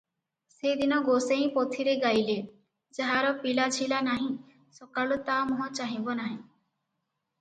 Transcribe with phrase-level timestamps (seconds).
[0.51, 2.37] ସେ ଦିନ ଗୋସେଇଁ ପୋଥିରେ ଗାଇଲେ-
[2.99, 4.31] "ଯାହାର ପିଲାଝିଲା ନାହିଁ,
[4.79, 6.37] ସକାଳୁ ତା ମୁହଁ ଚାହିଁବ ନାହିଁ।